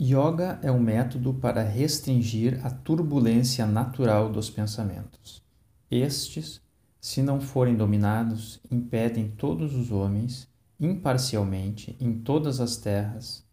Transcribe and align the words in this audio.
Yoga 0.00 0.60
é 0.62 0.70
um 0.70 0.78
método 0.78 1.34
para 1.34 1.60
restringir 1.60 2.64
a 2.64 2.70
turbulência 2.70 3.66
natural 3.66 4.30
dos 4.30 4.48
pensamentos. 4.48 5.42
Estes, 5.90 6.60
se 7.00 7.20
não 7.20 7.40
forem 7.40 7.74
dominados, 7.74 8.60
impedem 8.70 9.28
todos 9.28 9.74
os 9.74 9.90
homens, 9.90 10.46
imparcialmente, 10.78 11.96
em 11.98 12.12
todas 12.12 12.60
as 12.60 12.76
terras, 12.76 13.44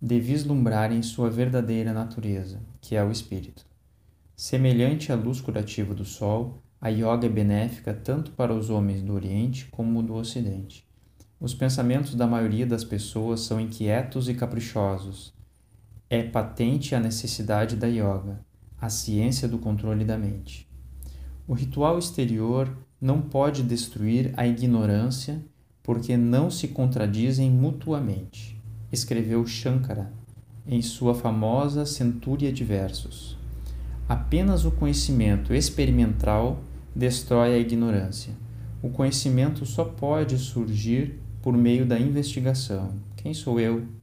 de 0.00 0.18
vislumbrarem 0.18 1.02
sua 1.02 1.28
verdadeira 1.28 1.92
natureza, 1.92 2.62
que 2.80 2.96
é 2.96 3.04
o 3.04 3.12
espírito. 3.12 3.66
Semelhante 4.34 5.12
à 5.12 5.16
luz 5.16 5.38
curativa 5.38 5.92
do 5.92 6.06
sol, 6.06 6.62
a 6.80 6.88
yoga 6.88 7.26
é 7.26 7.28
benéfica 7.28 7.92
tanto 7.92 8.30
para 8.30 8.54
os 8.54 8.70
homens 8.70 9.02
do 9.02 9.12
Oriente 9.12 9.66
como 9.66 10.02
do 10.02 10.14
Ocidente. 10.14 10.82
Os 11.38 11.52
pensamentos 11.52 12.14
da 12.14 12.26
maioria 12.26 12.66
das 12.66 12.84
pessoas 12.84 13.40
são 13.40 13.60
inquietos 13.60 14.30
e 14.30 14.34
caprichosos 14.34 15.38
é 16.10 16.24
patente 16.24 16.92
a 16.92 16.98
necessidade 16.98 17.76
da 17.76 17.86
yoga, 17.86 18.40
a 18.80 18.90
ciência 18.90 19.46
do 19.46 19.58
controle 19.58 20.04
da 20.04 20.18
mente. 20.18 20.68
O 21.46 21.54
ritual 21.54 22.00
exterior 22.00 22.68
não 23.00 23.22
pode 23.22 23.62
destruir 23.62 24.34
a 24.36 24.44
ignorância 24.44 25.40
porque 25.84 26.16
não 26.16 26.50
se 26.50 26.66
contradizem 26.66 27.48
mutuamente, 27.48 28.60
escreveu 28.90 29.46
Shankara 29.46 30.12
em 30.66 30.82
sua 30.82 31.14
famosa 31.14 31.86
Centúria 31.86 32.52
de 32.52 32.64
Versos. 32.64 33.38
Apenas 34.08 34.64
o 34.64 34.72
conhecimento 34.72 35.54
experimental 35.54 36.60
destrói 36.94 37.54
a 37.54 37.58
ignorância. 37.58 38.32
O 38.82 38.90
conhecimento 38.90 39.64
só 39.64 39.84
pode 39.84 40.36
surgir 40.38 41.20
por 41.40 41.56
meio 41.56 41.86
da 41.86 41.98
investigação. 41.98 42.94
Quem 43.16 43.32
sou 43.32 43.60
eu? 43.60 43.99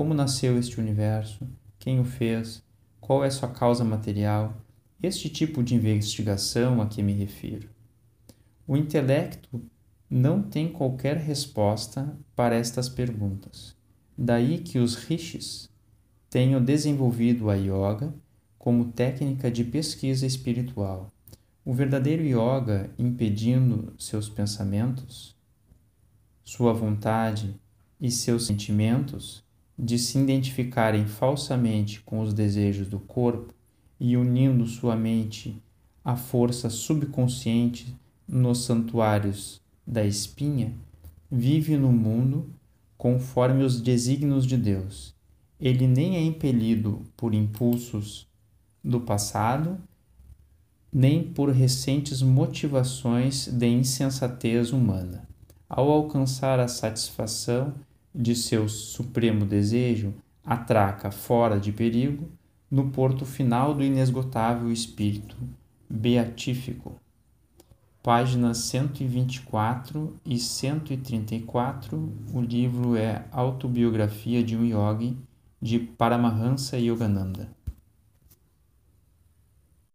Como 0.00 0.14
nasceu 0.14 0.58
este 0.58 0.80
universo, 0.80 1.46
quem 1.78 2.00
o 2.00 2.04
fez, 2.04 2.64
qual 3.02 3.22
é 3.22 3.28
sua 3.28 3.50
causa 3.50 3.84
material, 3.84 4.56
este 5.02 5.28
tipo 5.28 5.62
de 5.62 5.74
investigação 5.74 6.80
a 6.80 6.86
que 6.86 7.02
me 7.02 7.12
refiro. 7.12 7.68
O 8.66 8.78
intelecto 8.78 9.62
não 10.08 10.42
tem 10.42 10.72
qualquer 10.72 11.18
resposta 11.18 12.18
para 12.34 12.54
estas 12.56 12.88
perguntas. 12.88 13.76
Daí 14.16 14.60
que 14.60 14.78
os 14.78 14.94
rishis 14.94 15.68
tenham 16.30 16.64
desenvolvido 16.64 17.50
a 17.50 17.54
yoga 17.54 18.14
como 18.58 18.92
técnica 18.92 19.50
de 19.50 19.64
pesquisa 19.64 20.24
espiritual. 20.24 21.12
O 21.62 21.74
verdadeiro 21.74 22.22
yoga 22.22 22.88
impedindo 22.98 23.92
seus 23.98 24.30
pensamentos, 24.30 25.36
sua 26.42 26.72
vontade 26.72 27.54
e 28.00 28.10
seus 28.10 28.46
sentimentos 28.46 29.44
de 29.82 29.98
se 29.98 30.18
identificarem 30.18 31.06
falsamente 31.06 32.02
com 32.02 32.20
os 32.20 32.34
desejos 32.34 32.86
do 32.86 33.00
corpo 33.00 33.54
e 33.98 34.14
unindo 34.14 34.66
sua 34.66 34.94
mente 34.94 35.56
à 36.04 36.14
força 36.16 36.68
subconsciente 36.68 37.96
nos 38.28 38.64
santuários 38.64 39.58
da 39.86 40.04
espinha, 40.04 40.74
vive 41.30 41.78
no 41.78 41.90
mundo 41.90 42.50
conforme 42.98 43.64
os 43.64 43.80
desígnios 43.80 44.44
de 44.44 44.58
Deus. 44.58 45.14
Ele 45.58 45.86
nem 45.86 46.16
é 46.16 46.22
impelido 46.22 47.00
por 47.16 47.32
impulsos 47.32 48.28
do 48.84 49.00
passado, 49.00 49.78
nem 50.92 51.22
por 51.22 51.48
recentes 51.50 52.20
motivações 52.20 53.46
de 53.46 53.66
insensatez 53.66 54.72
humana. 54.72 55.26
Ao 55.66 55.90
alcançar 55.90 56.60
a 56.60 56.68
satisfação 56.68 57.74
de 58.14 58.34
seu 58.34 58.68
supremo 58.68 59.44
desejo, 59.44 60.14
atraca 60.44 61.10
fora 61.10 61.60
de 61.60 61.72
perigo 61.72 62.28
no 62.70 62.90
porto 62.90 63.24
final 63.24 63.74
do 63.74 63.82
inesgotável 63.82 64.70
espírito 64.70 65.36
beatífico. 65.88 66.94
Páginas 68.02 68.58
124 68.58 70.16
e 70.24 70.38
134, 70.38 72.12
o 72.32 72.40
livro 72.40 72.96
é 72.96 73.24
Autobiografia 73.30 74.42
de 74.42 74.56
um 74.56 74.64
Yogi, 74.64 75.16
de 75.60 75.78
Paramahansa 75.78 76.78
Yogananda. 76.78 77.50